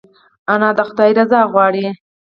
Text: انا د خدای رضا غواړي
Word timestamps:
انا 0.53 0.69
د 0.77 0.79
خدای 0.87 1.11
رضا 1.19 1.41
غواړي 1.51 1.85